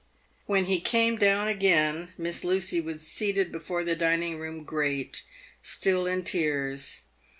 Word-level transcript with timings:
"When 0.47 0.65
he 0.65 0.79
came 0.79 1.17
down 1.17 1.47
again, 1.47 2.11
Miss 2.17 2.43
Lucy 2.43 2.81
was 2.81 3.05
seated 3.05 3.51
before 3.51 3.83
the 3.83 3.95
dining 3.95 4.39
room 4.39 4.63
grate, 4.63 5.21
still 5.61 6.07
in 6.07 6.23
tears. 6.23 7.01